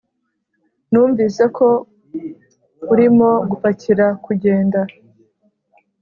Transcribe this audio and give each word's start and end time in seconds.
numvise 0.91 1.43
ko 1.57 1.67
urimo 2.91 3.29
gupakira 3.49 4.05
kugenda! 4.25 4.79